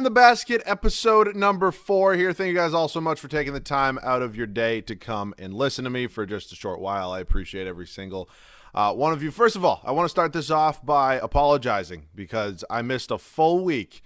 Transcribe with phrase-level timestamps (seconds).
[0.00, 2.32] Behind the Basket, episode number four here.
[2.32, 4.96] Thank you guys all so much for taking the time out of your day to
[4.96, 7.12] come and listen to me for just a short while.
[7.12, 8.30] I appreciate every single
[8.74, 9.30] uh, one of you.
[9.30, 13.18] First of all, I want to start this off by apologizing because I missed a
[13.18, 14.00] full week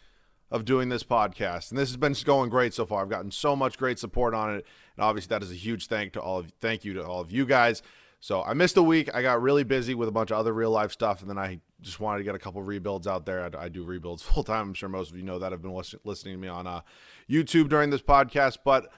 [0.50, 3.02] of doing this podcast, and this has been going great so far.
[3.02, 6.14] I've gotten so much great support on it, and obviously that is a huge thank
[6.14, 7.84] to all of thank you to all of you guys.
[8.24, 9.14] So I missed a week.
[9.14, 11.60] I got really busy with a bunch of other real life stuff, and then I
[11.82, 13.44] just wanted to get a couple rebuilds out there.
[13.54, 14.68] I, I do rebuilds full time.
[14.68, 15.52] I'm sure most of you know that.
[15.52, 15.74] I've been
[16.04, 16.80] listening to me on uh,
[17.28, 18.60] YouTube during this podcast.
[18.64, 18.90] But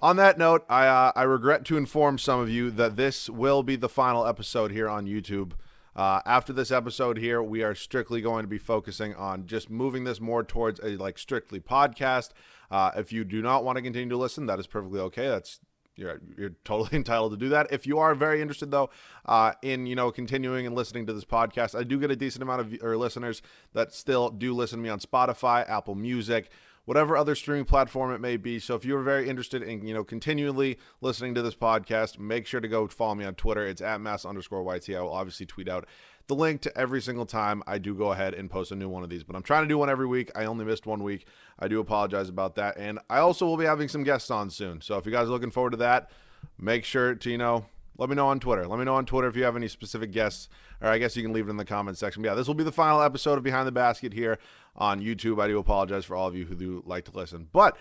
[0.00, 3.64] on that note, I uh, I regret to inform some of you that this will
[3.64, 5.54] be the final episode here on YouTube.
[5.96, 10.04] Uh, after this episode here, we are strictly going to be focusing on just moving
[10.04, 12.30] this more towards a like strictly podcast.
[12.70, 15.26] Uh, if you do not want to continue to listen, that is perfectly okay.
[15.26, 15.58] That's
[15.98, 17.72] you're you're totally entitled to do that.
[17.72, 18.90] If you are very interested though
[19.26, 22.42] uh, in you know continuing and listening to this podcast, I do get a decent
[22.42, 23.42] amount of or listeners
[23.74, 26.50] that still do listen to me on Spotify, Apple Music,
[26.84, 28.58] whatever other streaming platform it may be.
[28.58, 32.60] So if you're very interested in you know continually listening to this podcast, make sure
[32.60, 33.66] to go follow me on Twitter.
[33.66, 34.90] It's at mass underscore YT.
[34.90, 35.86] I will obviously tweet out
[36.28, 39.02] the link to every single time I do go ahead and post a new one
[39.02, 39.24] of these.
[39.24, 40.30] But I'm trying to do one every week.
[40.36, 41.26] I only missed one week.
[41.58, 42.76] I do apologize about that.
[42.76, 44.80] And I also will be having some guests on soon.
[44.82, 46.10] So if you guys are looking forward to that,
[46.58, 47.64] make sure to, you know,
[47.96, 48.66] let me know on Twitter.
[48.66, 50.48] Let me know on Twitter if you have any specific guests,
[50.80, 52.22] or I guess you can leave it in the comments section.
[52.22, 54.38] But yeah, this will be the final episode of Behind the Basket here
[54.76, 55.42] on YouTube.
[55.42, 57.48] I do apologize for all of you who do like to listen.
[57.50, 57.76] But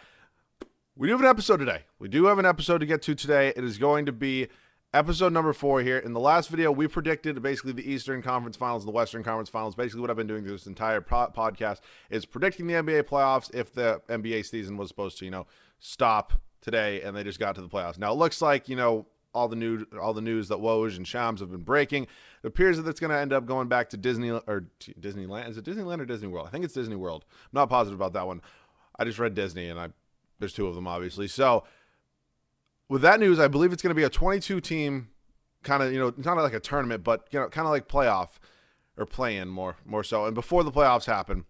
[0.95, 1.83] we do have an episode today.
[1.99, 3.49] We do have an episode to get to today.
[3.49, 4.47] It is going to be
[4.93, 5.97] episode number four here.
[5.97, 9.49] In the last video, we predicted basically the Eastern Conference Finals and the Western Conference
[9.49, 9.75] Finals.
[9.75, 11.79] Basically, what I've been doing through this entire podcast
[12.09, 15.45] is predicting the NBA playoffs if the NBA season was supposed to, you know,
[15.79, 17.97] stop today and they just got to the playoffs.
[17.97, 21.07] Now, it looks like, you know, all the new all the news that Woj and
[21.07, 22.03] Shams have been breaking.
[22.43, 25.49] It appears that it's going to end up going back to Disney or Disneyland.
[25.49, 26.47] Is it Disneyland or Disney World?
[26.47, 27.25] I think it's Disney World.
[27.29, 28.41] I'm not positive about that one.
[28.97, 29.89] I just read Disney and I
[30.39, 31.27] there's two of them obviously.
[31.27, 31.65] So
[32.89, 35.09] with that news, I believe it's going to be a 22 team
[35.63, 38.39] kind of, you know, not like a tournament, but you know, kind of like playoff
[38.97, 40.25] or play in more more so.
[40.25, 41.45] And before the playoffs happen,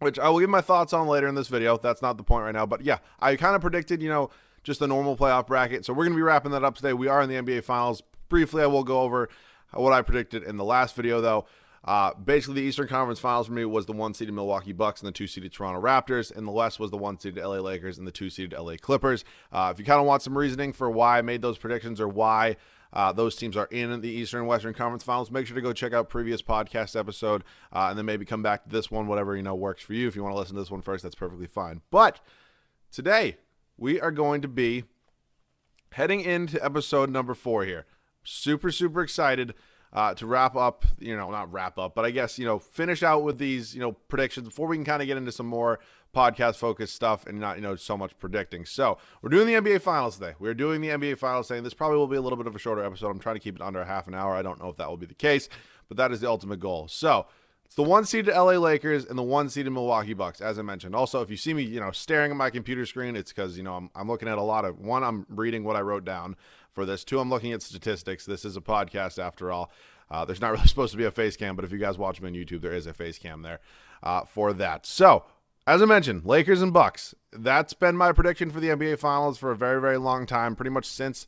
[0.00, 1.76] which I will give my thoughts on later in this video.
[1.76, 4.30] That's not the point right now, but yeah, I kind of predicted, you know,
[4.62, 5.84] just a normal playoff bracket.
[5.84, 6.92] So we're going to be wrapping that up today.
[6.92, 8.02] We are in the NBA finals.
[8.28, 9.28] Briefly, I will go over
[9.72, 11.46] what I predicted in the last video though.
[11.84, 15.08] Uh, basically, the Eastern Conference Finals for me was the one seeded Milwaukee Bucks and
[15.08, 18.06] the two seeded Toronto Raptors, and the West was the one seeded LA Lakers and
[18.06, 19.24] the two seeded LA Clippers.
[19.52, 22.08] Uh, if you kind of want some reasoning for why I made those predictions or
[22.08, 22.56] why
[22.92, 25.72] uh, those teams are in the Eastern and Western Conference Finals, make sure to go
[25.72, 29.36] check out previous podcast episode, uh, and then maybe come back to this one, whatever
[29.36, 30.08] you know works for you.
[30.08, 31.82] If you want to listen to this one first, that's perfectly fine.
[31.90, 32.20] But
[32.90, 33.36] today
[33.76, 34.84] we are going to be
[35.92, 37.86] heading into episode number four here.
[38.24, 39.54] Super, super excited
[39.92, 43.02] uh, to wrap up, you know, not wrap up, but I guess, you know, finish
[43.02, 45.78] out with these, you know, predictions before we can kind of get into some more
[46.14, 48.64] podcast focused stuff and not, you know, so much predicting.
[48.64, 50.34] So we're doing the NBA finals today.
[50.38, 52.58] We're doing the NBA finals saying this probably will be a little bit of a
[52.58, 53.08] shorter episode.
[53.08, 54.34] I'm trying to keep it under a half an hour.
[54.34, 55.48] I don't know if that will be the case,
[55.88, 56.88] but that is the ultimate goal.
[56.88, 57.26] So
[57.64, 60.94] it's the one seeded LA Lakers and the one seeded Milwaukee Bucks, as I mentioned.
[60.94, 63.62] Also, if you see me, you know, staring at my computer screen, it's because, you
[63.62, 66.36] know, I'm, I'm looking at a lot of one, I'm reading what I wrote down
[66.78, 67.02] for this.
[67.02, 68.24] Two, I'm looking at statistics.
[68.24, 69.72] This is a podcast after all.
[70.08, 72.20] Uh, there's not really supposed to be a face cam, but if you guys watch
[72.20, 73.58] me on YouTube, there is a face cam there
[74.00, 74.86] uh, for that.
[74.86, 75.24] So,
[75.66, 77.16] as I mentioned, Lakers and Bucks.
[77.32, 80.70] That's been my prediction for the NBA Finals for a very, very long time, pretty
[80.70, 81.26] much since.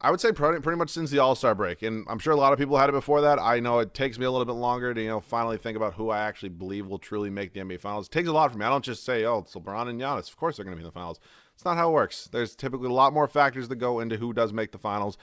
[0.00, 2.36] I would say pretty, pretty much since the All Star break, and I'm sure a
[2.36, 3.38] lot of people had it before that.
[3.38, 5.94] I know it takes me a little bit longer to you know finally think about
[5.94, 8.06] who I actually believe will truly make the NBA Finals.
[8.06, 8.64] It takes a lot for me.
[8.64, 10.84] I don't just say, "Oh, it's LeBron and Giannis." Of course, they're going to be
[10.84, 11.20] in the finals.
[11.54, 12.28] It's not how it works.
[12.30, 15.16] There's typically a lot more factors that go into who does make the finals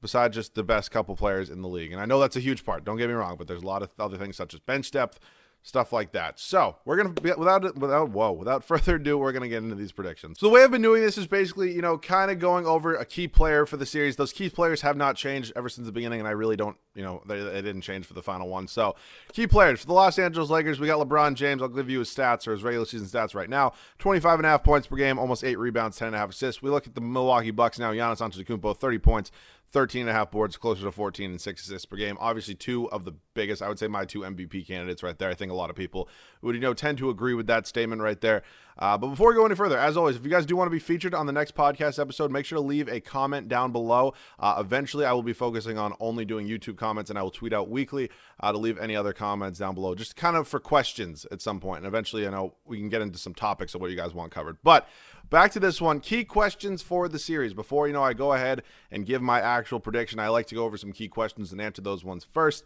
[0.00, 1.92] besides just the best couple players in the league.
[1.92, 2.84] And I know that's a huge part.
[2.84, 5.20] Don't get me wrong, but there's a lot of other things such as bench depth,
[5.62, 6.38] stuff like that.
[6.38, 9.92] So we're gonna be without without whoa without further ado, we're gonna get into these
[9.92, 10.38] predictions.
[10.38, 12.94] So the way I've been doing this is basically you know kind of going over
[12.94, 14.16] a key player for the series.
[14.16, 17.02] Those key players have not changed ever since the beginning, and I really don't you
[17.02, 18.66] know they, they didn't change for the final one.
[18.66, 18.96] So
[19.32, 21.62] key players for the Los Angeles Lakers, we got LeBron James.
[21.62, 24.48] I'll give you his stats or his regular season stats right now: 25 and a
[24.48, 26.60] half points per game, almost eight rebounds, 10 and a half assists.
[26.60, 27.92] We look at the Milwaukee Bucks now.
[27.92, 29.30] Giannis Antetokounmpo, 30 points.
[29.72, 32.18] 13 and a half boards, closer to 14 and six assists per game.
[32.20, 35.30] Obviously, two of the biggest, I would say my two MVP candidates right there.
[35.30, 36.08] I think a lot of people
[36.42, 38.42] would, you know, tend to agree with that statement right there.
[38.78, 40.70] Uh, but before we go any further, as always, if you guys do want to
[40.70, 44.14] be featured on the next podcast episode, make sure to leave a comment down below.
[44.38, 47.52] Uh, eventually, I will be focusing on only doing YouTube comments, and I will tweet
[47.52, 48.10] out weekly
[48.40, 51.60] uh, to leave any other comments down below, just kind of for questions at some
[51.60, 51.78] point.
[51.78, 54.32] And eventually, I know we can get into some topics of what you guys want
[54.32, 54.58] covered.
[54.62, 54.86] But
[55.32, 58.62] back to this one key questions for the series before you know i go ahead
[58.90, 61.80] and give my actual prediction i like to go over some key questions and answer
[61.82, 62.64] those ones first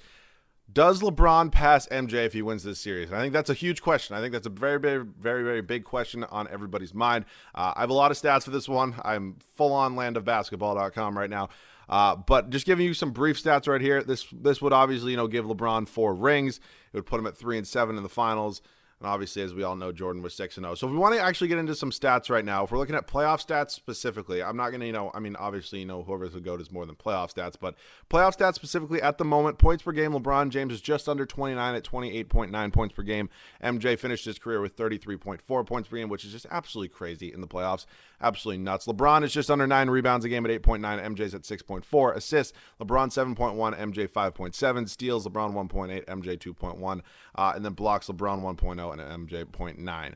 [0.73, 3.13] Does LeBron pass MJ if he wins this series?
[3.13, 4.17] I think that's a huge question.
[4.17, 7.25] I think that's a very, very, very, very big question on everybody's mind.
[7.55, 8.97] Uh, I have a lot of stats for this one.
[9.05, 11.51] I'm full on landofbasketball.com right now.
[11.89, 14.03] Uh, but just giving you some brief stats right here.
[14.03, 16.59] This this would obviously you know give LeBron four rings.
[16.93, 18.61] It would put him at three and seven in the finals.
[19.01, 20.75] And obviously, as we all know, Jordan was 6 0.
[20.75, 22.95] So if we want to actually get into some stats right now, if we're looking
[22.95, 26.03] at playoff stats specifically, I'm not going to, you know, I mean, obviously, you know,
[26.03, 27.75] whoever's the GOAT is more than playoff stats, but
[28.09, 31.75] playoff stats specifically at the moment, points per game, LeBron James is just under 29
[31.75, 33.29] at 28.9 points per game.
[33.63, 37.43] MJ finished his career with 33.4 points per game, which is just absolutely crazy in
[37.43, 37.85] the playoffs.
[38.21, 38.87] Absolutely nuts.
[38.87, 40.81] LeBron is just under nine rebounds a game at 8.9.
[40.81, 42.17] MJ's at 6.4.
[42.17, 44.89] Assists, LeBron 7.1, MJ 5.7.
[44.89, 47.01] Steals, LeBron 1.8, MJ 2.1.
[47.35, 50.15] Uh, and then blocks, LeBron 1.0 and MJ 0.9.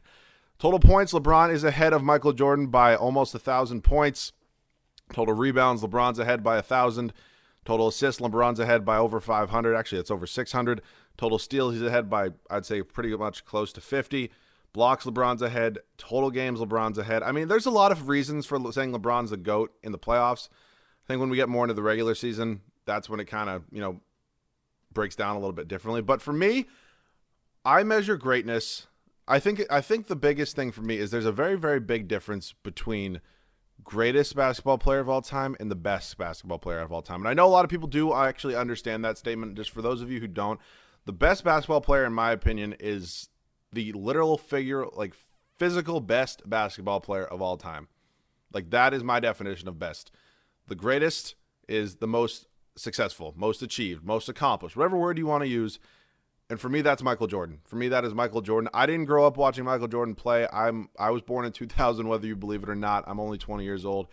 [0.58, 4.32] Total points, LeBron is ahead of Michael Jordan by almost a 1,000 points.
[5.12, 7.12] Total rebounds, LeBron's ahead by a 1,000.
[7.64, 9.76] Total assists, LeBron's ahead by over 500.
[9.76, 10.81] Actually, it's over 600.
[11.19, 14.31] Total steals, he's ahead by, I'd say, pretty much close to 50.
[14.72, 15.78] Blocks, LeBron's ahead.
[15.99, 17.22] Total games, LeBron's ahead.
[17.22, 20.49] I mean, there's a lot of reasons for saying LeBron's the GOAT in the playoffs.
[21.05, 23.64] I think when we get more into the regular season, that's when it kind of,
[23.72, 24.00] you know,
[24.93, 26.02] breaks down a little bit differently.
[26.02, 26.67] But for me,
[27.64, 28.87] I measure greatness.
[29.26, 32.08] I think I think the biggest thing for me is there's a very very big
[32.08, 33.20] difference between
[33.82, 37.20] greatest basketball player of all time and the best basketball player of all time.
[37.20, 39.56] And I know a lot of people do actually understand that statement.
[39.56, 40.61] Just for those of you who don't,
[41.06, 43.30] the best basketball player, in my opinion, is
[43.72, 45.14] the literal figure, like
[45.58, 47.88] physical best basketball player of all time.
[48.52, 50.11] Like that is my definition of best.
[50.67, 51.34] The greatest
[51.69, 52.46] is the most
[52.76, 55.78] successful, most achieved, most accomplished, whatever word you want to use.
[56.49, 57.61] And for me, that's Michael Jordan.
[57.64, 58.69] For me, that is Michael Jordan.
[58.75, 60.49] I didn't grow up watching Michael Jordan play.
[60.52, 63.05] I'm I was born in 2000, whether you believe it or not.
[63.06, 64.08] I'm only 20 years old.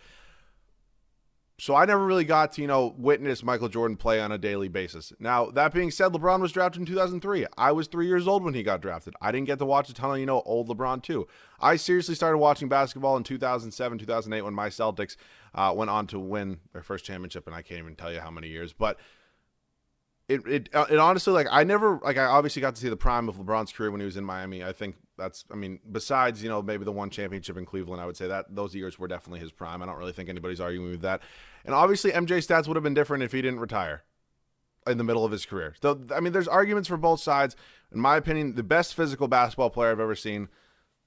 [1.60, 4.68] So I never really got to, you know, witness Michael Jordan play on a daily
[4.68, 5.12] basis.
[5.18, 7.46] Now, that being said, LeBron was drafted in 2003.
[7.56, 9.14] I was three years old when he got drafted.
[9.20, 11.26] I didn't get to watch a ton of, you know, old LeBron too.
[11.58, 15.16] I seriously started watching basketball in 2007, 2008 when my Celtics
[15.52, 18.30] uh, went on to win their first championship, and I can't even tell you how
[18.30, 18.72] many years.
[18.72, 18.96] But
[20.28, 22.96] it, it uh, it honestly like I never like I obviously got to see the
[22.96, 24.62] prime of LeBron's career when he was in Miami.
[24.62, 28.06] I think that's I mean besides you know maybe the one championship in Cleveland, I
[28.06, 29.82] would say that those years were definitely his prime.
[29.82, 31.22] I don't really think anybody's arguing with that.
[31.64, 34.02] And obviously MJ stats would have been different if he didn't retire
[34.86, 35.74] in the middle of his career.
[35.80, 37.56] So I mean there's arguments for both sides.
[37.90, 40.48] In my opinion, the best physical basketball player I've ever seen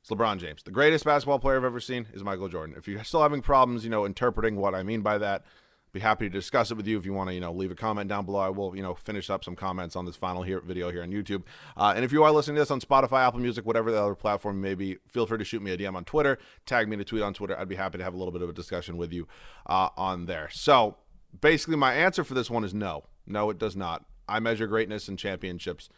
[0.03, 0.63] is LeBron James.
[0.63, 2.73] The greatest basketball player I've ever seen is Michael Jordan.
[2.75, 5.43] If you're still having problems, you know, interpreting what I mean by that,
[5.93, 7.75] be happy to discuss it with you if you want to you know leave a
[7.75, 8.39] comment down below.
[8.39, 11.11] I will you know finish up some comments on this final here video here on
[11.11, 11.43] youtube.
[11.75, 14.15] Uh, and if you are listening to this on spotify apple music whatever the other
[14.15, 17.01] platform may be feel free to shoot me a dm on twitter tag me in
[17.01, 17.57] a tweet on twitter.
[17.57, 19.27] I'd be happy to have a little bit of a discussion with you
[19.65, 20.49] uh, on there.
[20.51, 20.97] So
[21.39, 23.05] basically my answer for this one is no.
[23.25, 24.05] No it does not.
[24.27, 25.89] I measure greatness in championships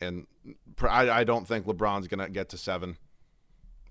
[0.00, 0.26] and
[0.80, 2.96] I, I don't think lebron's gonna get to seven.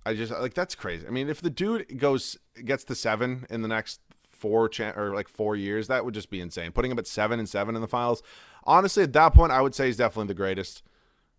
[0.06, 1.06] I just like that's crazy.
[1.06, 4.00] I mean, if the dude goes gets to seven in the next
[4.38, 6.72] four cha- or like four years, that would just be insane.
[6.72, 8.24] Putting him at seven and seven in the finals,
[8.63, 10.83] honestly, at that point, I would say he's definitely the greatest.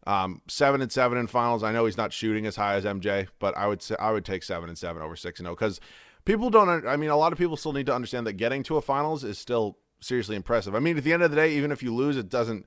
[0.06, 1.62] Um, seven and seven in finals.
[1.62, 4.24] I know he's not shooting as high as MJ, but I would say I would
[4.24, 5.80] take seven and seven over six and zero because
[6.24, 6.86] people don't.
[6.86, 9.22] I mean, a lot of people still need to understand that getting to a finals
[9.22, 10.74] is still seriously impressive.
[10.74, 12.64] I mean, at the end of the day, even if you lose, it doesn't.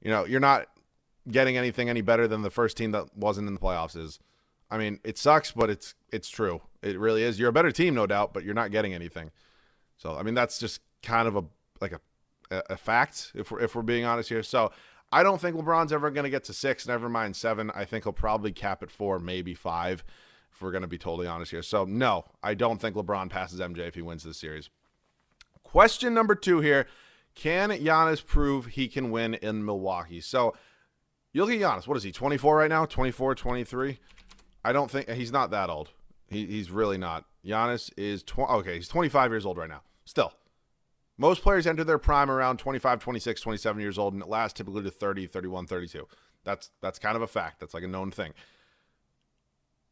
[0.00, 0.66] You know, you're not
[1.30, 4.18] getting anything any better than the first team that wasn't in the playoffs is.
[4.70, 6.62] I mean, it sucks, but it's it's true.
[6.82, 7.38] It really is.
[7.38, 9.30] You're a better team, no doubt, but you're not getting anything.
[10.00, 11.44] So I mean that's just kind of a
[11.80, 12.00] like a
[12.68, 14.42] a fact if we're if we're being honest here.
[14.42, 14.72] So
[15.12, 16.86] I don't think LeBron's ever going to get to six.
[16.86, 17.70] Never mind seven.
[17.74, 20.04] I think he'll probably cap at four, maybe five.
[20.52, 21.62] If we're going to be totally honest here.
[21.62, 24.70] So no, I don't think LeBron passes MJ if he wins this series.
[25.62, 26.86] Question number two here:
[27.34, 30.20] Can Giannis prove he can win in Milwaukee?
[30.20, 30.54] So
[31.32, 31.86] you look at Giannis.
[31.86, 32.10] What is he?
[32.10, 32.84] 24 right now?
[32.84, 34.00] 24, 23.
[34.64, 35.90] I don't think he's not that old.
[36.28, 37.24] He, he's really not.
[37.44, 38.74] Giannis is tw- okay.
[38.74, 39.82] He's 25 years old right now.
[40.10, 40.32] Still,
[41.18, 44.82] most players enter their prime around 25, 26, 27 years old, and it lasts typically
[44.82, 46.08] to 30, 31, 32.
[46.42, 47.60] That's that's kind of a fact.
[47.60, 48.34] That's like a known thing.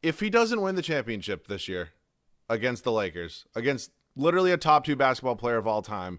[0.03, 1.91] If he doesn't win the championship this year
[2.49, 6.19] against the Lakers, against literally a top two basketball player of all time,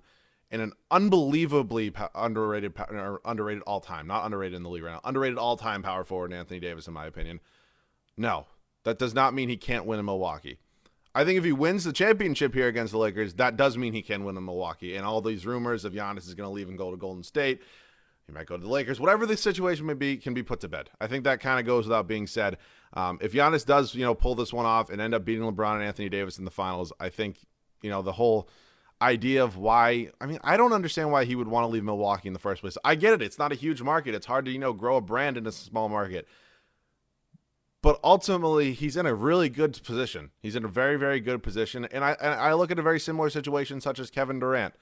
[0.50, 2.74] and an unbelievably underrated
[3.26, 6.32] underrated all time, not underrated in the league right now, underrated all time power forward
[6.32, 7.42] Anthony Davis, in my opinion.
[8.16, 8.48] No,
[8.86, 10.60] that does not mean he can't win in Milwaukee.
[11.20, 14.02] I think if he wins the championship here against the Lakers, that does mean he
[14.02, 14.96] can win in Milwaukee.
[14.96, 17.62] And all these rumors of Giannis is going to leave and go to Golden State,
[18.26, 20.70] he might go to the Lakers, whatever the situation may be, can be put to
[20.70, 20.90] bed.
[21.02, 22.58] I think that kind of goes without being said.
[22.94, 25.76] Um, if Giannis does, you know, pull this one off and end up beating LeBron
[25.76, 27.40] and Anthony Davis in the finals, I think,
[27.82, 28.48] you know, the whole.
[29.02, 30.10] idea of why.
[30.20, 32.62] I mean, I don't understand why he would want to leave Milwaukee in the first
[32.62, 32.78] place.
[32.84, 34.14] I get it; it's not a huge market.
[34.14, 36.28] It's hard to you know grow a brand in a small market.
[37.82, 40.32] But ultimately, he's in a really good position.
[40.42, 43.00] He's in a very, very good position, and I and I look at a very
[43.00, 44.74] similar situation, such as Kevin Durant.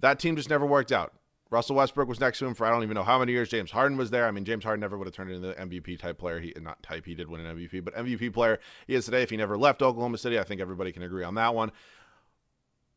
[0.00, 1.12] That team just never worked out.
[1.50, 3.48] Russell Westbrook was next to him for I don't even know how many years.
[3.48, 4.26] James Harden was there.
[4.26, 6.40] I mean, James Harden never would have turned into the MVP type player.
[6.40, 7.04] He not type.
[7.04, 9.22] He did win an MVP, but MVP player he is today.
[9.22, 11.70] If he never left Oklahoma City, I think everybody can agree on that one.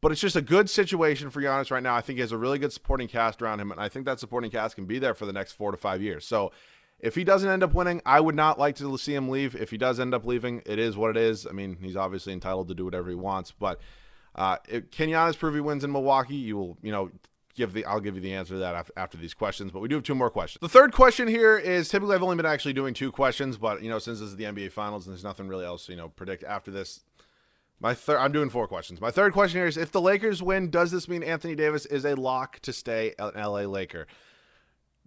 [0.01, 1.95] But it's just a good situation for Giannis right now.
[1.95, 4.19] I think he has a really good supporting cast around him, and I think that
[4.19, 6.25] supporting cast can be there for the next four to five years.
[6.25, 6.51] So
[6.99, 9.55] if he doesn't end up winning, I would not like to see him leave.
[9.55, 11.45] If he does end up leaving, it is what it is.
[11.45, 13.79] I mean, he's obviously entitled to do whatever he wants, but
[14.35, 16.35] uh, if, can Giannis prove he wins in Milwaukee?
[16.35, 17.11] You will, you know,
[17.55, 19.71] give the I'll give you the answer to that after these questions.
[19.71, 20.61] But we do have two more questions.
[20.61, 23.89] The third question here is typically I've only been actually doing two questions, but you
[23.89, 26.43] know since this is the NBA Finals and there's nothing really else you know predict
[26.43, 27.01] after this.
[27.79, 28.99] My third, I'm doing four questions.
[28.99, 32.05] My third question here is: If the Lakers win, does this mean Anthony Davis is
[32.05, 34.07] a lock to stay an LA Laker?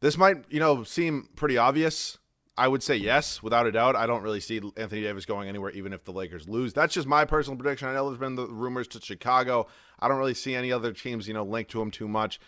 [0.01, 2.19] This might, you know, seem pretty obvious.
[2.57, 3.97] I would say yes, without a doubt.
[3.97, 6.75] I don't really see Anthony Davis going anywhere, even if the Lakers lose.
[6.75, 7.89] That's just my personal prediction.
[7.89, 9.67] I know there's been the rumors to Chicago.
[9.99, 12.39] I don't really see any other teams, you know, linked to him too much.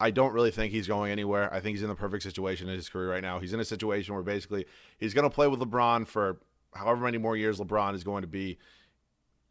[0.00, 1.52] I don't really think he's going anywhere.
[1.52, 3.38] I think he's in the perfect situation in his career right now.
[3.38, 4.66] He's in a situation where basically
[4.98, 6.40] he's going to play with LeBron for
[6.72, 8.58] however many more years LeBron is going to be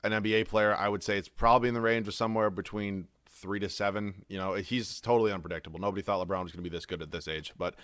[0.03, 0.75] an NBA player.
[0.75, 3.07] I would say it's probably in the range of somewhere between
[3.41, 4.25] three to seven.
[4.27, 5.79] You know, he's totally unpredictable.
[5.79, 7.75] Nobody thought LeBron was going to be this good at this age, but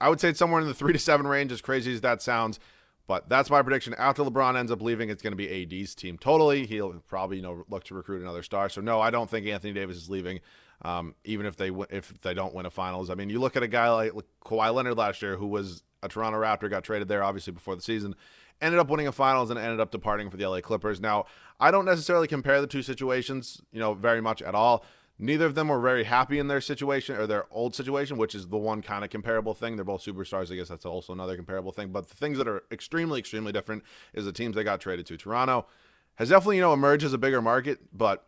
[0.00, 2.22] I would say it's somewhere in the three to seven range, as crazy as that
[2.22, 2.58] sounds.
[3.06, 3.92] But that's my prediction.
[3.98, 6.64] After LeBron ends up leaving, it's going to be AD's team totally.
[6.64, 8.68] He'll probably you know look to recruit another star.
[8.68, 10.40] So no, I don't think Anthony Davis is leaving.
[10.82, 13.62] Um, even if they if they don't win a finals, I mean, you look at
[13.62, 14.12] a guy like
[14.44, 17.82] Kawhi Leonard last year, who was a Toronto Raptor, got traded there obviously before the
[17.82, 18.14] season,
[18.60, 21.00] ended up winning a finals and ended up departing for the LA Clippers.
[21.00, 21.26] Now,
[21.58, 24.84] I don't necessarily compare the two situations, you know, very much at all.
[25.18, 28.48] Neither of them were very happy in their situation or their old situation, which is
[28.48, 29.76] the one kind of comparable thing.
[29.76, 30.50] They're both superstars.
[30.50, 31.92] I guess that's also another comparable thing.
[31.92, 33.82] But the things that are extremely, extremely different
[34.14, 35.18] is the teams they got traded to.
[35.18, 35.66] Toronto
[36.14, 38.26] has definitely, you know, emerged as a bigger market, but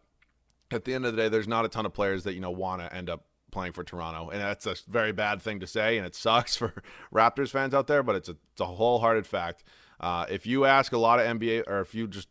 [0.71, 2.51] at the end of the day, there's not a ton of players that, you know,
[2.51, 4.31] want to end up playing for Toronto.
[4.31, 6.83] And that's a very bad thing to say, and it sucks for
[7.15, 9.65] Raptors fans out there, but it's a, it's a wholehearted fact.
[10.03, 12.29] Uh, if you ask a lot of NBA, or if you just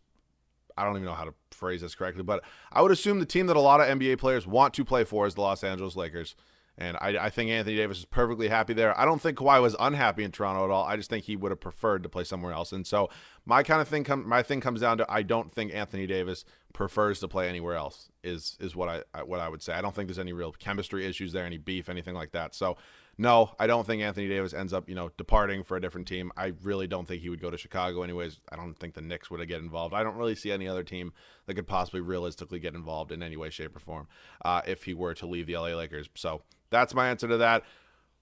[0.78, 3.48] I don't even know how to phrase this correctly, but I would assume the team
[3.48, 6.36] that a lot of NBA players want to play for is the Los Angeles Lakers.
[6.78, 8.98] And I, I, think Anthony Davis is perfectly happy there.
[9.00, 10.86] I don't think Kawhi was unhappy in Toronto at all.
[10.86, 12.72] I just think he would have preferred to play somewhere else.
[12.72, 13.10] And so
[13.46, 16.46] my kind of thing, com- my thing comes down to I don't think Anthony Davis
[16.74, 18.10] prefers to play anywhere else.
[18.24, 19.74] Is is what I, what I would say.
[19.74, 22.54] I don't think there's any real chemistry issues there, any beef, anything like that.
[22.56, 22.78] So
[23.18, 26.32] no, I don't think Anthony Davis ends up, you know, departing for a different team.
[26.38, 28.40] I really don't think he would go to Chicago anyways.
[28.52, 29.94] I don't think the Knicks would get involved.
[29.94, 31.14] I don't really see any other team
[31.46, 34.08] that could possibly realistically get involved in any way, shape, or form
[34.44, 36.10] uh, if he were to leave the LA Lakers.
[36.16, 37.64] So that's my answer to that.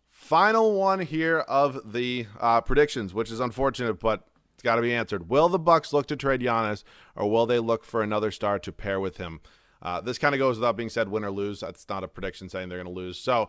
[0.10, 4.28] Final one here of the uh, predictions, which is unfortunate, but
[4.60, 5.30] it's got to be answered.
[5.30, 6.84] Will the Bucks look to trade Giannis,
[7.16, 9.40] or will they look for another star to pair with him?
[9.82, 11.62] Uh, this kind of goes without being said, win or lose.
[11.62, 13.18] That's not a prediction saying they're going to lose.
[13.18, 13.48] So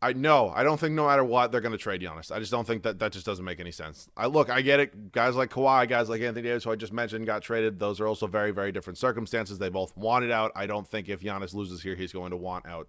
[0.00, 0.50] I know.
[0.56, 2.32] I don't think no matter what they're going to trade Giannis.
[2.32, 4.08] I just don't think that that just doesn't make any sense.
[4.16, 5.12] I look, I get it.
[5.12, 7.78] Guys like Kawhi, guys like Anthony Davis, who I just mentioned, got traded.
[7.78, 9.58] Those are also very, very different circumstances.
[9.58, 10.50] They both wanted out.
[10.56, 12.88] I don't think if Giannis loses here, he's going to want out.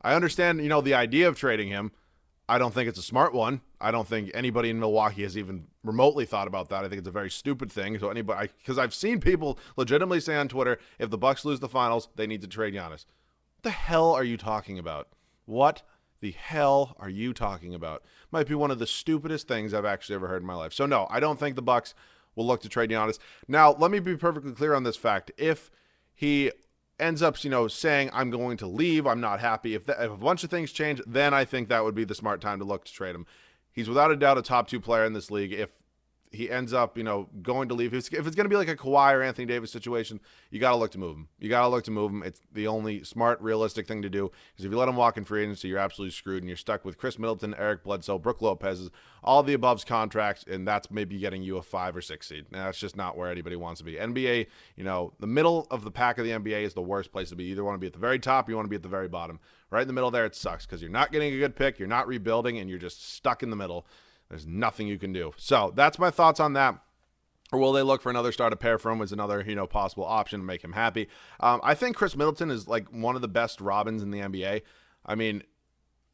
[0.00, 1.90] I understand, you know, the idea of trading him.
[2.48, 3.60] I don't think it's a smart one.
[3.80, 6.84] I don't think anybody in Milwaukee has even remotely thought about that.
[6.84, 7.98] I think it's a very stupid thing.
[7.98, 11.68] So anybody, because I've seen people legitimately say on Twitter, if the Bucks lose the
[11.68, 13.06] finals, they need to trade Giannis.
[13.54, 15.08] What the hell are you talking about?
[15.44, 15.82] What
[16.20, 18.02] the hell are you talking about?
[18.30, 20.72] Might be one of the stupidest things I've actually ever heard in my life.
[20.72, 21.94] So no, I don't think the Bucks
[22.34, 23.18] will look to trade Giannis.
[23.46, 25.30] Now, let me be perfectly clear on this fact.
[25.36, 25.70] If
[26.14, 26.50] he
[26.98, 29.74] ends up, you know, saying I'm going to leave, I'm not happy.
[29.74, 32.40] If, if a bunch of things change, then I think that would be the smart
[32.40, 33.26] time to look to trade him.
[33.72, 35.52] He's without a doubt a top two player in this league.
[35.52, 35.81] If
[36.32, 37.92] he ends up, you know, going to leave.
[37.92, 40.18] If it's, if it's going to be like a Kawhi or Anthony Davis situation,
[40.50, 41.28] you got to look to move him.
[41.38, 42.22] You got to look to move him.
[42.22, 44.30] It's the only smart, realistic thing to do.
[44.52, 46.84] Because if you let him walk in free agency, you're absolutely screwed, and you're stuck
[46.84, 48.90] with Khris Middleton, Eric Bledsoe, Brook Lopez,
[49.22, 52.46] all the above's contracts, and that's maybe getting you a five or six seed.
[52.50, 53.94] Now, that's just not where anybody wants to be.
[53.94, 54.46] NBA,
[54.76, 57.36] you know, the middle of the pack of the NBA is the worst place to
[57.36, 57.44] be.
[57.44, 58.88] You either want to be at the very top, you want to be at the
[58.88, 59.38] very bottom.
[59.70, 61.88] Right in the middle there, it sucks because you're not getting a good pick, you're
[61.88, 63.86] not rebuilding, and you're just stuck in the middle.
[64.32, 65.34] There's nothing you can do.
[65.36, 66.78] So that's my thoughts on that.
[67.52, 70.06] Or will they look for another star to pair from as another, you know, possible
[70.06, 71.08] option to make him happy?
[71.38, 74.62] Um, I think Khris Middleton is like one of the best Robins in the NBA.
[75.04, 75.42] I mean,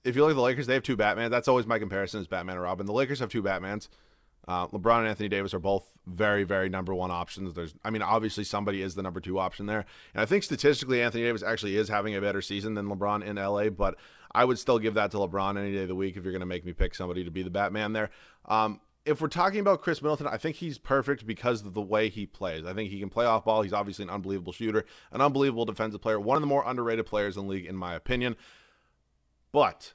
[0.03, 1.31] if you look at the Lakers, they have two Batman.
[1.31, 2.87] That's always my comparison is Batman and Robin.
[2.87, 3.87] The Lakers have two Batmans.
[4.49, 7.55] Uh, LeBron and Anthony Davis are both very, very number one options.
[7.55, 11.03] There's, I mean, obviously somebody is the number two option there, and I think statistically
[11.03, 13.69] Anthony Davis actually is having a better season than LeBron in LA.
[13.69, 13.97] But
[14.33, 16.41] I would still give that to LeBron any day of the week if you're going
[16.41, 18.11] to make me pick somebody to be the Batman there.
[18.47, 22.11] Um, if we're talking about Khris Middleton, I think he's perfect because of the way
[22.11, 22.67] he plays.
[22.67, 23.63] I think he can play off ball.
[23.63, 27.37] He's obviously an unbelievable shooter, an unbelievable defensive player, one of the more underrated players
[27.37, 28.37] in the league, in my opinion.
[29.51, 29.95] But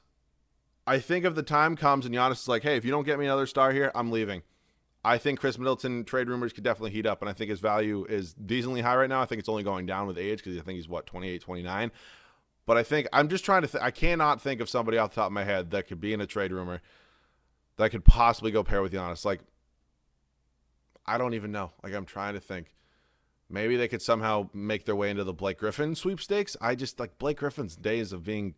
[0.86, 3.18] I think if the time comes and Giannis is like, hey, if you don't get
[3.18, 4.42] me another star here, I'm leaving.
[5.04, 8.06] I think Khris Middleton trade rumors could definitely heat up, and I think his value
[8.08, 9.20] is decently high right now.
[9.20, 11.92] I think it's only going down with age because I think he's what 28, 29.
[12.66, 13.68] But I think I'm just trying to.
[13.68, 16.12] Th- I cannot think of somebody off the top of my head that could be
[16.12, 16.80] in a trade rumor
[17.76, 19.24] that could possibly go pair with Giannis.
[19.24, 19.40] Like,
[21.06, 21.72] I don't even know.
[21.82, 22.74] Like, I'm trying to think.
[23.50, 26.56] Maybe they could somehow make their way into the Blake Griffin sweepstakes.
[26.60, 28.54] I just like Blake Griffin's days of being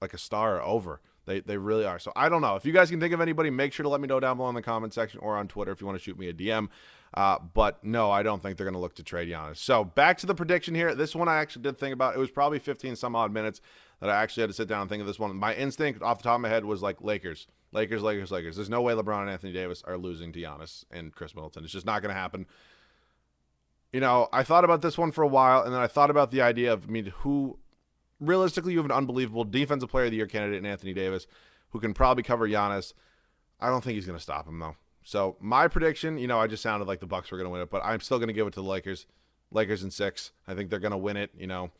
[0.00, 1.00] like a star over.
[1.28, 1.98] They, they really are.
[1.98, 2.56] So I don't know.
[2.56, 4.48] If you guys can think of anybody, make sure to let me know down below
[4.48, 6.68] in the comment section or on Twitter if you want to shoot me a DM.
[7.12, 9.58] Uh, but no, I don't think they're going to look to trade Giannis.
[9.58, 10.94] So back to the prediction here.
[10.94, 12.16] This one I actually did think about.
[12.16, 13.60] It was probably 15 some odd minutes
[14.00, 15.36] that I actually had to sit down and think of this one.
[15.36, 17.46] My instinct off the top of my head was like Lakers.
[17.72, 18.56] Lakers, Lakers, Lakers.
[18.56, 21.62] There's no way LeBron and Anthony Davis are losing to Giannis and Khris Middleton.
[21.62, 22.46] It's just not going to happen.
[23.92, 26.30] You know, I thought about this one for a while, and then I thought about
[26.30, 27.58] the idea of, I mean, who
[28.20, 31.26] realistically, you have an unbelievable defensive player of the year candidate in Anthony Davis,
[31.70, 32.92] who can probably cover Giannis.
[33.60, 34.76] I don't think he's going to stop him though.
[35.02, 37.62] So my prediction, you know, I just sounded like the Bucks were going to win
[37.62, 39.06] it, but I'm still going to give it to the Lakers.
[39.50, 40.32] Lakers in six.
[40.46, 41.30] I think they're going to win it.
[41.36, 41.70] You know,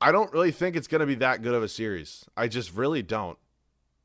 [0.00, 2.26] I don't really think it's going to be that good of a series.
[2.36, 3.38] I just really don't.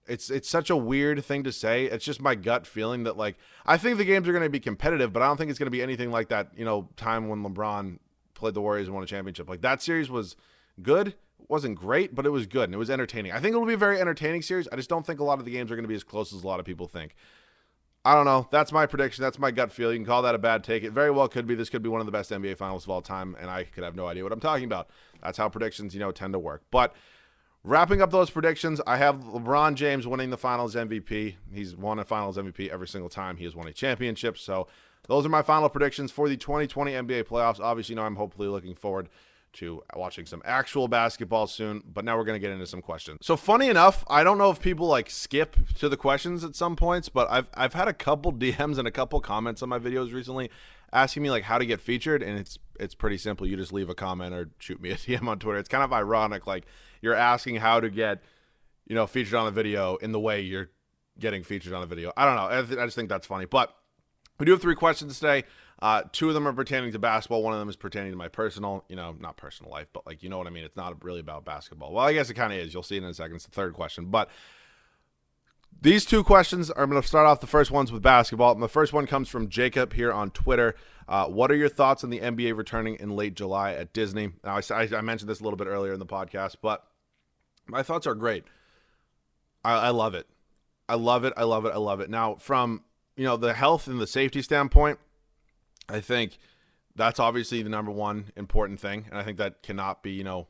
[0.08, 1.86] It's it's such a weird thing to say.
[1.86, 4.60] It's just my gut feeling that like I think the games are going to be
[4.60, 6.52] competitive, but I don't think it's going to be anything like that.
[6.56, 8.00] You know, time when LeBron
[8.34, 9.48] played the Warriors and won a championship.
[9.48, 10.36] Like that series was
[10.84, 11.16] good.
[11.48, 13.32] Wasn't great, but it was good and it was entertaining.
[13.32, 14.68] I think it'll be a very entertaining series.
[14.72, 16.34] I just don't think a lot of the games are going to be as close
[16.34, 17.16] as a lot of people think.
[18.04, 18.48] I don't know.
[18.50, 19.22] That's my prediction.
[19.22, 19.92] That's my gut feel.
[19.92, 20.84] You can call that a bad take.
[20.84, 21.54] It very well could be.
[21.54, 23.84] This could be one of the best NBA finals of all time, and I could
[23.84, 24.90] have no idea what I'm talking about.
[25.22, 26.64] That's how predictions, you know, tend to work.
[26.72, 26.96] But
[27.64, 31.36] wrapping up those predictions, I have LeBron James winning the finals MVP.
[31.54, 34.36] He's won a finals MVP every single time he has won a championship.
[34.36, 34.68] So
[35.08, 37.60] those are my final predictions for the 2020 NBA playoffs.
[37.60, 39.10] Obviously, you know, I'm hopefully looking forward
[39.54, 43.20] to watching some actual basketball soon, but now we're going to get into some questions.
[43.22, 46.76] So funny enough, I don't know if people like skip to the questions at some
[46.76, 50.14] points, but I've I've had a couple DMs and a couple comments on my videos
[50.14, 50.50] recently
[50.94, 53.48] asking me like how to get featured and it's it's pretty simple.
[53.48, 55.60] You just leave a comment or shoot me a DM on Twitter.
[55.60, 56.66] It's kind of ironic like
[57.02, 58.24] you're asking how to get
[58.88, 60.70] you know featured on a video in the way you're
[61.20, 62.12] getting featured on a video.
[62.18, 62.58] I don't know.
[62.60, 63.46] I, th- I just think that's funny.
[63.46, 63.76] But
[64.40, 65.44] we do have three questions today.
[65.82, 67.42] Uh, two of them are pertaining to basketball.
[67.42, 70.22] One of them is pertaining to my personal, you know, not personal life, but like,
[70.22, 70.64] you know what I mean?
[70.64, 71.92] It's not really about basketball.
[71.92, 72.74] Well, I guess it kind of is.
[72.74, 73.38] You'll see it in a second.
[73.38, 74.06] It's the third question.
[74.06, 74.30] But
[75.82, 78.52] these two questions, I'm going to start off the first ones with basketball.
[78.52, 80.76] And the first one comes from Jacob here on Twitter.
[81.08, 84.34] Uh, what are your thoughts on the NBA returning in late July at Disney?
[84.44, 86.86] Now, I, I mentioned this a little bit earlier in the podcast, but
[87.66, 88.44] my thoughts are great.
[89.66, 90.28] I, I love it.
[90.88, 91.34] I love it.
[91.36, 91.74] I love it.
[91.74, 92.10] I love it.
[92.10, 92.84] Now, from
[93.16, 95.00] you know the health and the safety standpoint,
[95.90, 96.38] I think
[96.96, 100.48] that's obviously the number one important thing, and I think that cannot be you know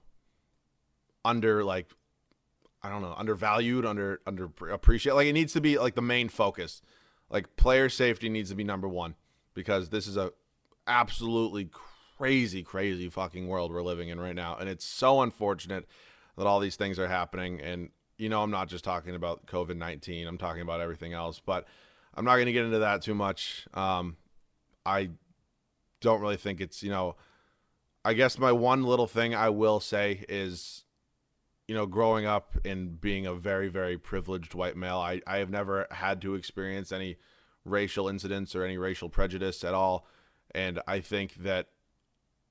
[1.23, 1.87] under like
[2.83, 5.13] I don't know undervalued, under under appreciate.
[5.13, 6.81] Like it needs to be like the main focus.
[7.29, 9.15] Like player safety needs to be number one
[9.53, 10.31] because this is a
[10.87, 11.69] absolutely
[12.17, 15.87] crazy, crazy fucking world we're living in right now, and it's so unfortunate
[16.37, 17.61] that all these things are happening.
[17.61, 21.39] And you know, I'm not just talking about COVID nineteen; I'm talking about everything else,
[21.39, 21.67] but.
[22.13, 23.65] I'm not going to get into that too much.
[23.73, 24.17] Um,
[24.85, 25.11] I
[25.99, 27.15] don't really think it's, you know,
[28.03, 30.83] I guess my one little thing I will say is,
[31.67, 35.49] you know, growing up and being a very, very privileged white male, I, I have
[35.49, 37.17] never had to experience any
[37.63, 40.07] racial incidents or any racial prejudice at all.
[40.53, 41.67] And I think that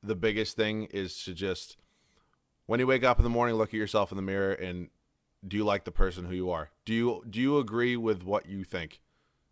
[0.03, 1.77] the biggest thing is to just,
[2.66, 4.88] when you wake up in the morning, look at yourself in the mirror and
[5.47, 6.71] do you like the person who you are?
[6.85, 9.01] Do you do you agree with what you think?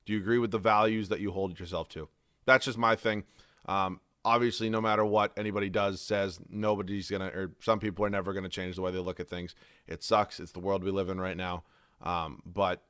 [0.05, 2.09] Do you agree with the values that you hold yourself to?
[2.49, 3.25] That's just my thing.
[3.67, 8.11] Um, obviously, no matter what anybody does, says, nobody's going to, or some people are
[8.11, 9.55] never going to change the way they look at things.
[9.87, 10.41] It sucks.
[10.41, 11.65] It's the world we live in right now.
[12.01, 12.83] Um, but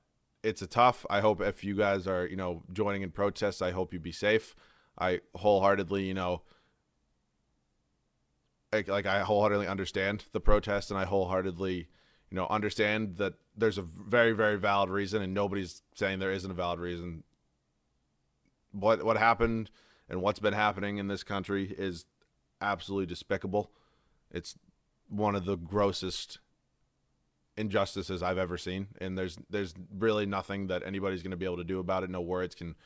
[0.45, 1.05] it's a tough.
[1.11, 4.13] I hope if you guys are, you know, joining in protests, I hope you be
[4.13, 4.55] safe.
[4.97, 6.43] I wholeheartedly, you know,
[8.73, 11.89] like, like I wholeheartedly understand the protest and I wholeheartedly,
[12.31, 16.51] you know, understand that there's a very, very valid reason and nobody's saying there isn't
[16.51, 17.25] a valid reason.
[18.73, 19.71] What, what happened
[20.09, 22.07] and what's been happening in this country is
[22.61, 23.71] absolutely despicable.
[24.31, 24.57] It's
[25.09, 26.39] one of the grossest
[27.57, 31.57] injustices I've ever seen, and there's there's really nothing that anybody's going to be able
[31.57, 32.11] to do about it.
[32.11, 32.77] No words can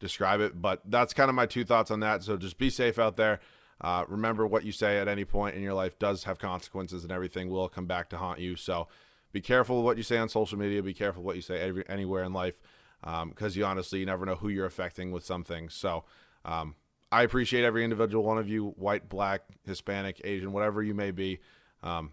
[0.00, 0.60] describe it.
[0.60, 2.22] But that's kind of my two thoughts on that.
[2.22, 3.40] So just be safe out there.
[3.80, 7.12] Uh, remember what you say at any point in your life does have consequences, and
[7.12, 8.56] everything will come back to haunt you.
[8.56, 8.88] So
[9.32, 10.82] be careful what you say on social media.
[10.82, 12.60] Be careful what you say every, anywhere in life,
[13.00, 15.74] because um, you honestly you never know who you're affecting with some things.
[15.74, 16.04] So
[16.44, 16.74] um,
[17.12, 21.40] I appreciate every individual one of you, white, black, Hispanic, Asian, whatever you may be.
[21.82, 22.12] Um,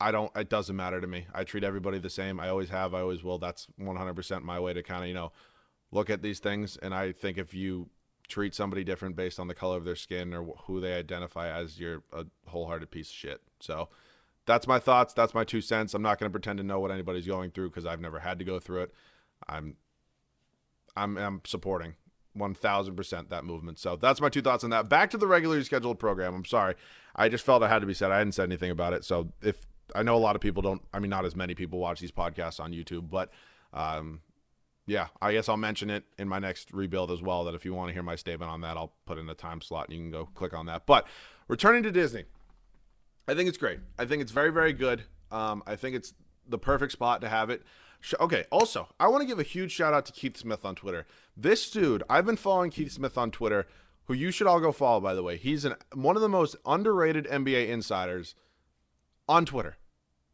[0.00, 0.30] I don't.
[0.36, 1.26] It doesn't matter to me.
[1.34, 2.38] I treat everybody the same.
[2.38, 2.94] I always have.
[2.94, 3.38] I always will.
[3.38, 5.32] That's 100% my way to kind of you know
[5.90, 6.76] look at these things.
[6.76, 7.88] And I think if you
[8.28, 11.78] treat somebody different based on the color of their skin or who they identify as,
[11.78, 13.40] you're a wholehearted piece of shit.
[13.60, 13.88] So
[14.46, 15.12] that's my thoughts.
[15.14, 15.94] That's my two cents.
[15.94, 18.38] I'm not going to pretend to know what anybody's going through because I've never had
[18.38, 18.94] to go through it.
[19.48, 19.76] I'm,
[20.96, 21.94] I'm, I'm supporting
[22.36, 23.78] 1000% that movement.
[23.78, 24.88] So that's my two thoughts on that.
[24.88, 26.34] Back to the regularly scheduled program.
[26.34, 26.74] I'm sorry.
[27.14, 28.10] I just felt it had to be said.
[28.10, 29.04] I hadn't said anything about it.
[29.04, 31.78] So if I know a lot of people don't, I mean, not as many people
[31.78, 33.30] watch these podcasts on YouTube, but
[33.72, 34.20] um,
[34.86, 37.44] yeah, I guess I'll mention it in my next rebuild as well.
[37.44, 39.60] That if you want to hear my statement on that, I'll put in a time
[39.60, 40.86] slot and you can go click on that.
[40.86, 41.06] But
[41.48, 42.24] returning to Disney,
[43.28, 43.80] I think it's great.
[43.98, 45.02] I think it's very, very good.
[45.30, 46.14] Um, I think it's
[46.48, 47.62] the perfect spot to have it.
[48.20, 51.06] Okay, also, I want to give a huge shout out to Keith Smith on Twitter.
[51.36, 53.66] This dude, I've been following Keith Smith on Twitter,
[54.04, 55.36] who you should all go follow, by the way.
[55.36, 58.34] He's an, one of the most underrated NBA insiders
[59.28, 59.76] on Twitter.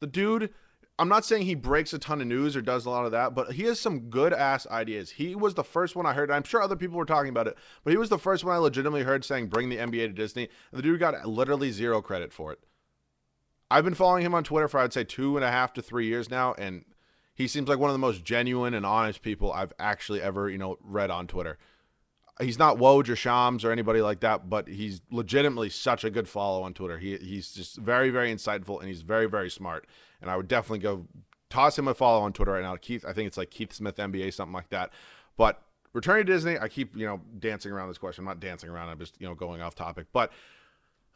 [0.00, 0.50] The dude
[0.98, 3.34] I'm not saying he breaks a ton of news or does a lot of that,
[3.34, 5.10] but he has some good ass ideas.
[5.10, 6.30] He was the first one I heard.
[6.30, 8.58] I'm sure other people were talking about it, but he was the first one I
[8.58, 10.48] legitimately heard saying bring the NBA to Disney.
[10.70, 12.60] And the dude got literally zero credit for it.
[13.70, 16.06] I've been following him on Twitter for I'd say two and a half to three
[16.06, 16.84] years now, and
[17.34, 20.58] he seems like one of the most genuine and honest people I've actually ever, you
[20.58, 21.58] know, read on Twitter.
[22.40, 26.28] He's not Woj or Shams or anybody like that, but he's legitimately such a good
[26.28, 26.98] follow on Twitter.
[26.98, 29.86] He, he's just very, very insightful and he's very, very smart
[30.22, 31.06] and I would definitely go
[31.50, 32.76] toss him a follow on Twitter right now.
[32.76, 34.90] Keith, I think it's like Keith Smith NBA, something like that.
[35.36, 35.60] But
[35.92, 38.22] returning to Disney, I keep you know dancing around this question.
[38.22, 38.88] I'm not dancing around.
[38.88, 40.06] I'm just you know going off topic.
[40.12, 40.32] But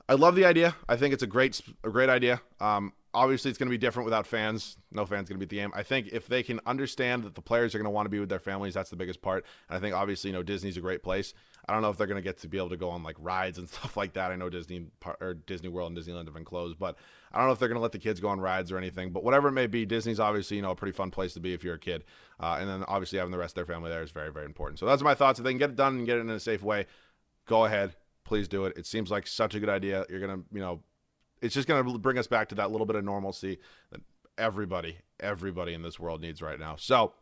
[0.09, 0.77] I love the idea.
[0.89, 2.43] I think it's a great a great idea.
[2.61, 4.77] Um, obviously, it's going to be different without fans.
[4.93, 5.73] No fans going to be at the game.
[5.75, 8.21] I think if they can understand that the players are going to want to be
[8.21, 9.45] with their families, that's the biggest part.
[9.69, 11.33] And I think obviously you know Disney's a great place.
[11.67, 13.17] I don't know if they're going to get to be able to go on like
[13.19, 14.31] rides and stuff like that.
[14.31, 14.87] I know Disney
[15.21, 16.99] or Disney World and Disneyland have been closed, but
[17.33, 19.11] I don't know if they're going to let the kids go on rides or anything.
[19.11, 21.55] But whatever it may be, Disney's obviously you know a pretty fun place to be
[21.55, 22.05] if you're a kid,
[22.39, 24.79] uh, and then obviously having the rest of their family there is very very important.
[24.79, 25.39] So that's my thoughts.
[25.39, 26.87] If they can get it done and get it in a safe way,
[27.47, 28.77] go ahead, please do it.
[28.77, 30.05] It seems like such a good idea.
[30.11, 30.83] You're gonna you know,
[31.43, 33.59] it's just gonna bring us back to that little bit of normalcy
[33.91, 34.01] that
[34.39, 36.77] everybody everybody in this world needs right now.
[36.77, 37.15] So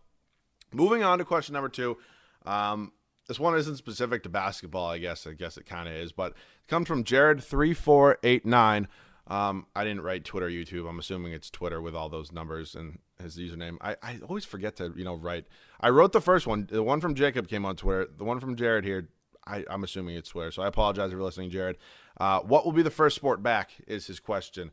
[0.73, 1.97] moving on to question number two.
[2.45, 2.93] Um,
[3.27, 5.27] this one isn't specific to basketball, I guess.
[5.27, 8.89] I guess it kind of is, but it comes from Jared three four eight nine.
[9.27, 10.89] Um, I didn't write Twitter, YouTube.
[10.89, 13.79] I'm assuming it's Twitter with all those numbers and his username.
[13.81, 15.47] I, I always forget to you know write.
[15.81, 16.69] I wrote the first one.
[16.71, 18.09] The one from Jacob came on Twitter.
[18.17, 19.09] The one from Jared here.
[19.47, 20.51] I, I'm assuming it's Twitter.
[20.51, 21.77] So I apologize if you're listening, Jared.
[22.19, 23.73] Uh, what will be the first sport back?
[23.87, 24.71] Is his question.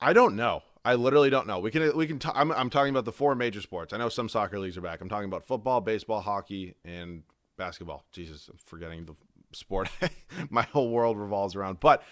[0.00, 0.62] I don't know.
[0.84, 1.58] I literally don't know.
[1.58, 2.20] We can we can.
[2.34, 3.92] i am I'm talking about the four major sports.
[3.92, 5.00] I know some soccer leagues are back.
[5.00, 7.24] I'm talking about football, baseball, hockey, and
[7.56, 8.04] basketball.
[8.12, 9.14] Jesus, I'm forgetting the
[9.52, 9.90] sport
[10.50, 11.80] my whole world revolves around.
[11.80, 12.02] But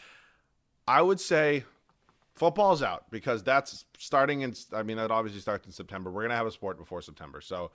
[0.86, 1.64] I would say
[2.34, 4.54] football's out because that's starting in.
[4.72, 6.10] I mean, that obviously starts in September.
[6.10, 7.70] We're gonna have a sport before September, so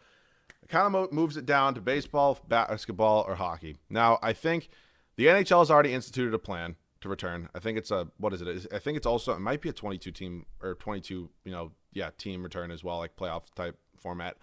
[0.62, 3.78] it kind of moves it down to baseball, basketball, or hockey.
[3.90, 4.70] Now, I think
[5.16, 7.50] the NHL has already instituted a plan to return.
[7.56, 8.68] I think it's a what is it?
[8.74, 12.10] I think it's also it might be a 22 team or 22 you know yeah
[12.18, 14.38] team return as well, like playoff type format.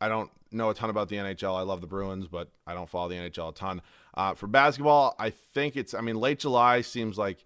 [0.00, 1.56] I don't know a ton about the NHL.
[1.56, 3.82] I love the Bruins, but I don't follow the NHL a ton.
[4.14, 7.44] Uh, for basketball, I think it's, I mean, late July seems like,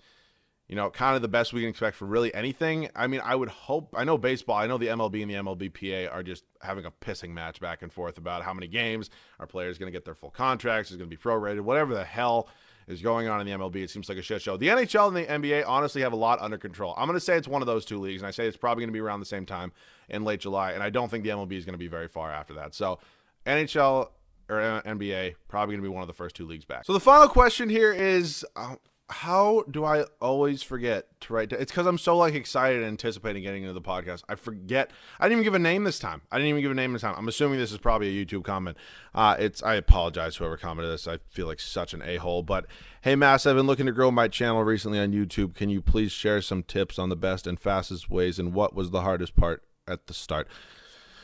[0.72, 2.88] you know, kind of the best we can expect for really anything.
[2.96, 6.10] I mean, I would hope, I know baseball, I know the MLB and the MLBPA
[6.10, 9.76] are just having a pissing match back and forth about how many games our players
[9.76, 12.48] going to get their full contracts, is going to be prorated, whatever the hell
[12.88, 13.84] is going on in the MLB.
[13.84, 14.56] It seems like a shit show.
[14.56, 16.94] The NHL and the NBA honestly have a lot under control.
[16.96, 18.80] I'm going to say it's one of those two leagues, and I say it's probably
[18.80, 19.72] going to be around the same time
[20.08, 22.32] in late July, and I don't think the MLB is going to be very far
[22.32, 22.74] after that.
[22.74, 22.98] So,
[23.44, 24.08] NHL
[24.48, 26.86] or NBA probably going to be one of the first two leagues back.
[26.86, 28.76] So the final question here is uh,
[29.12, 31.52] how do I always forget to write?
[31.52, 34.22] It's because I'm so like excited and anticipating getting into the podcast.
[34.28, 34.90] I forget.
[35.20, 36.22] I didn't even give a name this time.
[36.32, 37.14] I didn't even give a name this time.
[37.16, 38.78] I'm assuming this is probably a YouTube comment.
[39.14, 39.62] Uh, it's.
[39.62, 41.06] I apologize whoever commented this.
[41.06, 42.42] I feel like such an a hole.
[42.42, 42.66] But
[43.02, 45.54] hey, Mass, I've been looking to grow my channel recently on YouTube.
[45.54, 48.90] Can you please share some tips on the best and fastest ways, and what was
[48.90, 50.48] the hardest part at the start?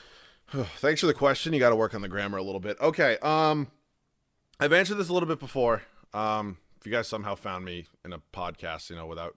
[0.51, 1.55] Thanks for the question.
[1.55, 2.79] You got to work on the grammar a little bit.
[2.81, 3.16] Okay.
[3.22, 3.68] Um,
[4.61, 5.83] I've answered this a little bit before.
[6.14, 9.37] Um you guys somehow found me in a podcast, you know, without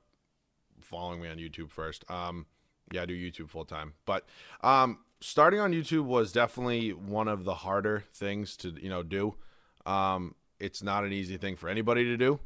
[0.79, 2.45] following me on YouTube first, um,
[2.93, 3.93] yeah, I do YouTube full time.
[4.05, 4.25] But
[4.61, 9.35] um, starting on YouTube was definitely one of the harder things to you know do.
[9.85, 12.39] Um, it's not an easy thing for anybody to do.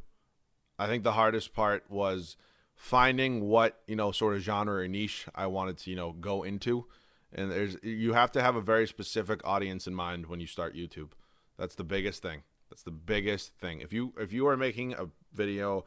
[0.80, 2.36] I think the hardest part was
[2.76, 6.42] finding what you know sort of genre or niche I wanted to you know go
[6.42, 6.88] into.
[7.32, 10.76] And there's you have to have a very specific audience in mind when you start
[10.76, 11.12] YouTube.
[11.60, 12.42] That's the biggest thing.
[12.70, 13.82] That's the biggest thing.
[13.82, 15.86] If you if you are making a video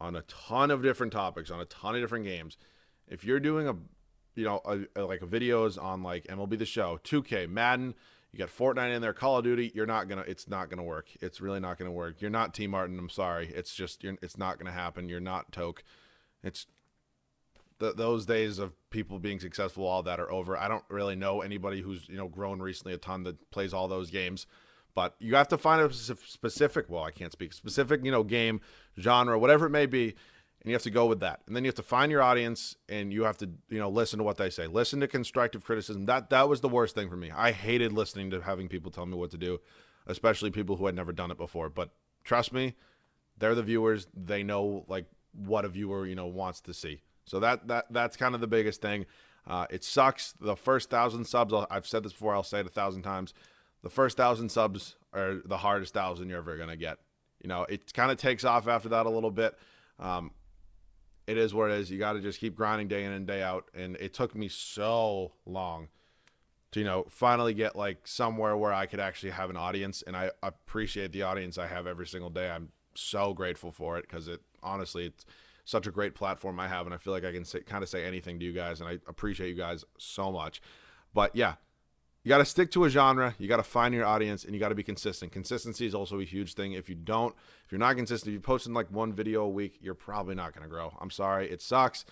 [0.00, 2.56] on a ton of different topics, on a ton of different games,
[3.08, 3.74] if you're doing a
[4.34, 7.94] you know a, a, like videos on like MLB the Show, 2K, Madden,
[8.32, 10.24] you got Fortnite in there, Call of Duty, you're not gonna.
[10.26, 11.08] It's not gonna work.
[11.20, 12.20] It's really not gonna work.
[12.20, 12.98] You're not TMartn.
[12.98, 13.50] I'm sorry.
[13.54, 14.04] It's just.
[14.04, 15.08] it's not gonna happen.
[15.08, 15.82] You're not Toke.
[16.42, 16.66] It's
[17.80, 20.56] the, those days of people being successful, all that are over.
[20.56, 23.88] I don't really know anybody who's you know grown recently a ton that plays all
[23.88, 24.46] those games.
[24.94, 28.60] But you have to find a specific, well, I can't speak specific, you know, game
[28.98, 30.14] genre, whatever it may be,
[30.62, 31.40] and you have to go with that.
[31.46, 34.18] And then you have to find your audience, and you have to, you know, listen
[34.18, 34.66] to what they say.
[34.66, 36.06] Listen to constructive criticism.
[36.06, 37.30] That that was the worst thing for me.
[37.30, 39.60] I hated listening to having people tell me what to do,
[40.06, 41.70] especially people who had never done it before.
[41.70, 41.90] But
[42.24, 42.74] trust me,
[43.38, 44.06] they're the viewers.
[44.14, 47.00] They know like what a viewer, you know, wants to see.
[47.24, 49.06] So that that that's kind of the biggest thing.
[49.46, 50.34] Uh, it sucks.
[50.40, 52.34] The first thousand subs, I've said this before.
[52.34, 53.32] I'll say it a thousand times
[53.82, 56.98] the first thousand subs are the hardest thousand you're ever gonna get.
[57.42, 59.56] You know, it kind of takes off after that a little bit.
[59.98, 60.32] Um,
[61.26, 61.90] it is what it is.
[61.90, 63.70] You got to just keep grinding day in and day out.
[63.72, 65.88] And it took me so long
[66.72, 70.02] to, you know, finally get like somewhere where I could actually have an audience.
[70.04, 72.50] And I appreciate the audience I have every single day.
[72.50, 75.24] I'm so grateful for it because it honestly, it's
[75.64, 76.86] such a great platform I have.
[76.86, 78.80] And I feel like I can say, kind of say anything to you guys.
[78.80, 80.60] And I appreciate you guys so much.
[81.14, 81.54] But yeah,
[82.22, 83.34] you got to stick to a genre.
[83.38, 85.32] You got to find your audience, and you got to be consistent.
[85.32, 86.72] Consistency is also a huge thing.
[86.72, 89.78] If you don't, if you're not consistent, if you're posting like one video a week,
[89.80, 90.96] you're probably not going to grow.
[91.00, 92.04] I'm sorry, it sucks.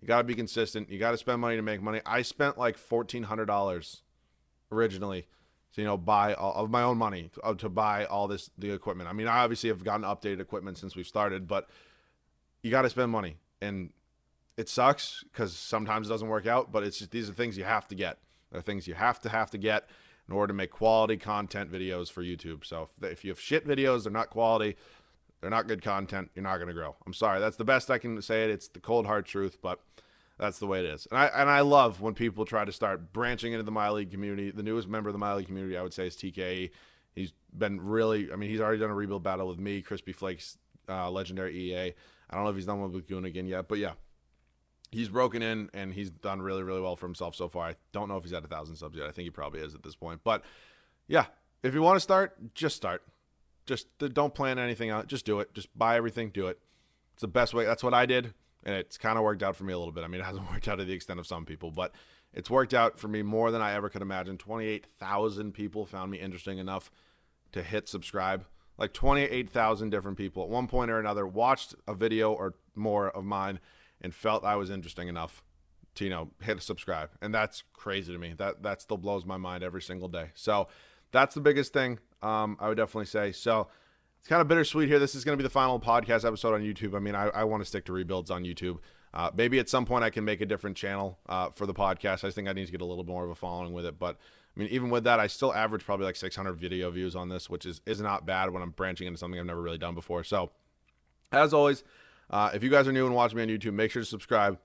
[0.00, 0.90] You got to be consistent.
[0.90, 2.00] You got to spend money to make money.
[2.06, 4.02] I spent like fourteen hundred dollars
[4.70, 5.26] originally
[5.74, 8.50] to you know buy all of my own money to, uh, to buy all this
[8.58, 9.08] the equipment.
[9.08, 11.68] I mean, I obviously have gotten updated equipment since we've started, but
[12.62, 13.90] you got to spend money, and
[14.56, 16.70] it sucks because sometimes it doesn't work out.
[16.70, 18.18] But it's just these are things you have to get.
[18.56, 19.90] They're things you have to have to get
[20.26, 22.64] in order to make quality content videos for YouTube.
[22.64, 24.76] So if, you have shit videos, they're not quality,
[25.42, 26.96] they're not good content, you're not going to grow.
[27.06, 27.38] I'm sorry.
[27.38, 28.50] That's the best I can say it.
[28.50, 29.80] It's the cold hard truth, but
[30.38, 31.06] that's the way it is.
[31.10, 34.50] And I and I love when people try to start branching into the MyLeague community.
[34.50, 36.70] The newest member of the MyLeague community, I would say, is TKE.
[37.14, 38.32] He's been really.
[38.32, 40.56] I mean, he's already done a rebuild battle with me, Crispy Flakes,
[40.88, 41.92] uh, legendary EA.
[42.30, 43.92] I don't know if he's done one with Goonigan yet, but yeah,
[44.90, 47.68] he's broken in and he's done really, really well for himself so far.
[47.68, 49.06] I don't know if he's at a thousand subs yet.
[49.06, 50.20] I think he probably is at this point.
[50.24, 50.42] But
[51.08, 51.26] yeah,
[51.62, 53.02] if you want to start, just start.
[53.66, 55.08] Just don't plan anything out.
[55.08, 55.52] Just do it.
[55.54, 56.30] Just buy everything.
[56.30, 56.58] Do it.
[57.14, 57.64] It's the best way.
[57.64, 58.32] That's what I did,
[58.64, 60.04] and it's kind of worked out for me a little bit.
[60.04, 61.92] I mean, it hasn't worked out to the extent of some people, but
[62.32, 64.38] it's worked out for me more than I ever could imagine.
[64.38, 66.90] Twenty-eight thousand people found me interesting enough
[67.52, 68.44] to hit subscribe.
[68.78, 73.08] Like twenty-eight thousand different people at one point or another watched a video or more
[73.10, 73.58] of mine
[74.00, 75.42] and felt I was interesting enough
[75.96, 78.34] to you know hit a subscribe, and that's crazy to me.
[78.36, 80.30] That that still blows my mind every single day.
[80.34, 80.68] So
[81.12, 81.98] that's the biggest thing.
[82.22, 83.68] Um, I would definitely say so.
[84.18, 84.98] It's kind of bittersweet here.
[84.98, 86.96] This is going to be the final podcast episode on YouTube.
[86.96, 88.78] I mean, I, I want to stick to rebuilds on YouTube.
[89.14, 92.24] Uh, maybe at some point I can make a different channel uh, for the podcast.
[92.24, 93.98] I think I need to get a little more of a following with it.
[93.98, 97.28] But I mean, even with that, I still average probably like 600 video views on
[97.28, 99.94] this, which is is not bad when I'm branching into something I've never really done
[99.94, 100.24] before.
[100.24, 100.50] So,
[101.30, 101.84] as always,
[102.30, 104.58] uh, if you guys are new and watching me on YouTube, make sure to subscribe.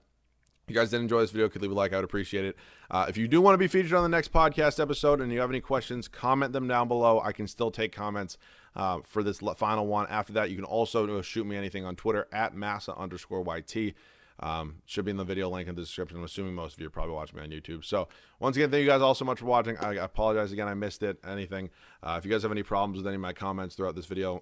[0.67, 1.91] If you guys did enjoy this video, could leave a like.
[1.91, 2.55] I would appreciate it.
[2.89, 5.39] Uh, if you do want to be featured on the next podcast episode and you
[5.39, 7.19] have any questions, comment them down below.
[7.19, 8.37] I can still take comments
[8.75, 10.07] uh, for this final one.
[10.09, 13.95] After that, you can also shoot me anything on Twitter at massa underscore YT.
[14.39, 16.17] Um, should be in the video link in the description.
[16.17, 17.85] I'm assuming most of you are probably watching me on YouTube.
[17.85, 18.07] So
[18.39, 19.77] once again, thank you guys all so much for watching.
[19.77, 20.67] I apologize again.
[20.67, 21.17] I missed it.
[21.27, 21.69] Anything.
[22.01, 24.41] Uh, if you guys have any problems with any of my comments throughout this video,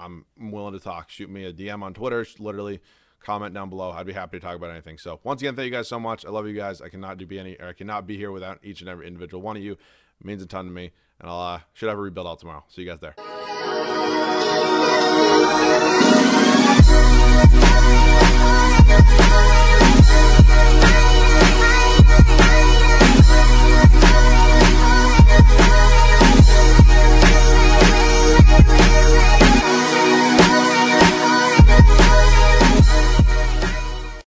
[0.00, 1.10] I'm willing to talk.
[1.10, 2.80] Shoot me a DM on Twitter, literally
[3.20, 3.90] comment down below.
[3.90, 4.98] I'd be happy to talk about anything.
[4.98, 6.24] So once again, thank you guys so much.
[6.24, 6.80] I love you guys.
[6.80, 9.56] I cannot do be any, I cannot be here without each and every individual one
[9.56, 9.72] of you.
[9.72, 12.64] It means a ton to me, and I'll uh, should have a rebuild out tomorrow.
[12.68, 13.14] See you guys there.